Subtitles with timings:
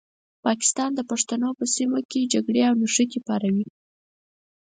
[0.45, 3.67] پاکستان د پښتنو په سیمه کې جګړې او نښتې پاروي.